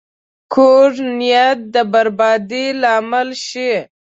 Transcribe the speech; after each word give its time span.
کوږ 0.53 0.93
نیت 1.17 1.59
د 1.73 1.75
بربادۍ 1.91 2.65
لامل 2.81 3.29
شي 3.45 3.71